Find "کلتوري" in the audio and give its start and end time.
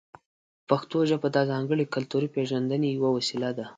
1.95-2.29